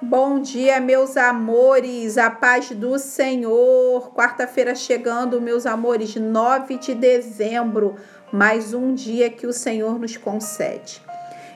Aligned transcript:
Bom 0.00 0.38
dia, 0.38 0.78
meus 0.78 1.16
amores, 1.16 2.18
a 2.18 2.30
paz 2.30 2.70
do 2.70 3.00
Senhor. 3.00 4.12
Quarta-feira 4.14 4.72
chegando, 4.72 5.40
meus 5.40 5.66
amores, 5.66 6.14
9 6.14 6.78
de 6.78 6.94
dezembro, 6.94 7.96
mais 8.32 8.72
um 8.72 8.94
dia 8.94 9.28
que 9.28 9.44
o 9.44 9.52
Senhor 9.52 9.98
nos 9.98 10.16
concede. 10.16 11.02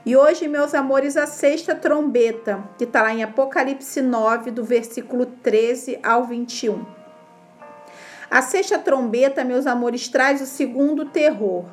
E 0.05 0.17
hoje, 0.17 0.49
meus 0.49 0.75
amores, 0.75 1.17
a 1.17 1.25
sexta 1.25 1.73
trombeta, 1.77 2.69
que 2.77 2.83
está 2.83 3.03
lá 3.03 3.15
em 3.15 3.23
Apocalipse 3.23 4.03
9, 4.03 4.51
do 4.51 4.65
versículo 4.65 5.25
13 5.25 6.01
ao 6.03 6.25
21. 6.25 6.85
A 8.29 8.43
sexta 8.43 8.77
trombeta, 8.77 9.45
meus 9.45 9.69
amores, 9.69 10.09
traz 10.09 10.41
o 10.41 10.47
segundo 10.47 11.05
terror. 11.05 11.65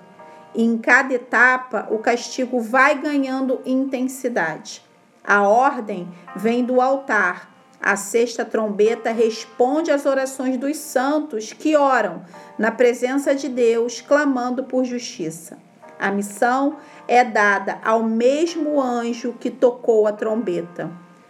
Em 0.53 0.77
cada 0.77 1.15
etapa, 1.15 1.87
o 1.89 1.97
castigo 1.97 2.61
vai 2.61 2.93
ganhando 2.93 3.59
intensidade. 3.65 4.87
A 5.29 5.43
ordem 5.43 6.11
vem 6.35 6.65
do 6.65 6.81
altar. 6.81 7.53
A 7.79 7.95
sexta 7.95 8.43
trombeta 8.43 9.11
responde 9.11 9.91
às 9.91 10.07
orações 10.07 10.57
dos 10.57 10.75
santos 10.77 11.53
que 11.53 11.75
oram 11.77 12.23
na 12.57 12.71
presença 12.71 13.35
de 13.35 13.47
Deus, 13.47 14.01
clamando 14.01 14.63
por 14.63 14.83
justiça. 14.83 15.59
A 15.99 16.09
missão 16.09 16.77
é 17.07 17.23
dada 17.23 17.77
ao 17.85 18.01
mesmo 18.01 18.81
anjo 18.81 19.35
que 19.39 19.51
tocou 19.51 20.07
a 20.07 20.11
trombeta. 20.11 20.89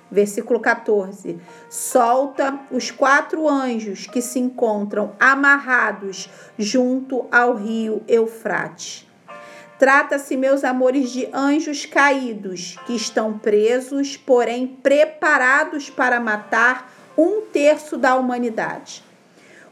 Versículo 0.09 0.61
14: 0.61 1.37
Solta 1.69 2.57
os 2.71 2.89
quatro 2.91 3.49
anjos 3.49 4.07
que 4.07 4.21
se 4.21 4.39
encontram 4.39 5.11
amarrados 5.19 6.29
junto 6.57 7.27
ao 7.29 7.53
rio 7.53 8.01
Eufrates. 8.07 9.08
Trata-se, 9.79 10.37
meus 10.37 10.63
amores, 10.63 11.09
de 11.09 11.27
anjos 11.33 11.85
caídos 11.85 12.77
que 12.85 12.95
estão 12.95 13.39
presos, 13.39 14.15
porém 14.15 14.67
preparados 14.67 15.89
para 15.89 16.19
matar 16.19 16.91
um 17.17 17.41
terço 17.41 17.97
da 17.97 18.15
humanidade. 18.15 19.03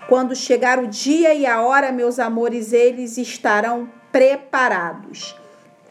Quando 0.08 0.36
chegar 0.36 0.80
o 0.80 0.88
dia 0.88 1.33
e 1.33 1.45
a 1.45 1.61
hora, 1.61 1.91
meus 1.91 2.17
amores, 2.17 2.73
eles 2.73 3.17
estarão 3.17 3.91
preparados 4.11 5.36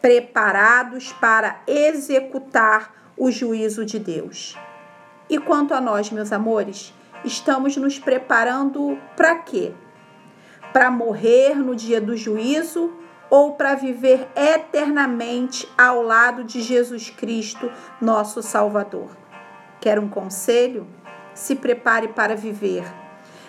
preparados 0.01 1.11
para 1.13 1.61
executar 1.67 3.11
o 3.17 3.31
juízo 3.31 3.83
de 3.83 3.99
Deus. 3.99 4.57
E 5.29 5.37
quanto 5.37 5.73
a 5.73 5.81
nós, 5.81 6.09
meus 6.11 6.31
amores, 6.31 6.93
estamos 7.25 7.75
nos 7.75 7.99
preparando 7.99 8.97
para 9.15 9.35
quê? 9.35 9.73
Para 10.71 10.91
morrer 10.91 11.55
no 11.55 11.75
dia 11.75 11.99
do 11.99 12.15
juízo 12.15 12.93
ou 13.29 13.53
para 13.53 13.75
viver 13.75 14.27
eternamente 14.35 15.67
ao 15.77 16.01
lado 16.01 16.43
de 16.43 16.61
Jesus 16.61 17.09
Cristo, 17.09 17.71
nosso 18.01 18.41
Salvador. 18.41 19.09
Quer 19.79 19.99
um 19.99 20.07
conselho? 20.07 20.87
Se 21.33 21.55
prepare 21.55 22.09
para 22.09 22.35
viver. 22.35 22.83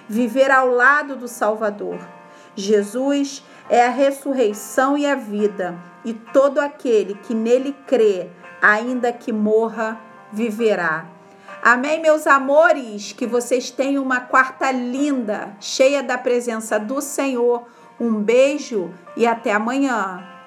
Viver 0.08 0.50
ao 0.50 0.68
lado 0.68 1.16
do 1.16 1.28
Salvador. 1.28 1.98
Jesus 2.54 3.44
é 3.70 3.86
a 3.86 3.90
ressurreição 3.90 4.96
e 4.96 5.06
a 5.06 5.14
vida, 5.14 5.78
e 6.04 6.12
todo 6.12 6.58
aquele 6.58 7.14
que 7.14 7.34
nele 7.34 7.76
crê, 7.86 8.28
ainda 8.60 9.12
que 9.12 9.32
morra, 9.32 10.00
viverá. 10.32 11.06
Amém, 11.62 12.00
meus 12.00 12.26
amores? 12.26 13.12
Que 13.12 13.26
vocês 13.26 13.70
tenham 13.70 14.02
uma 14.02 14.20
quarta 14.20 14.70
linda, 14.70 15.56
cheia 15.60 16.02
da 16.02 16.16
presença 16.16 16.78
do 16.78 17.00
Senhor 17.00 17.66
um 18.00 18.20
beijo 18.20 18.92
e 19.16 19.26
até 19.26 19.52
amanhã. 19.52 20.37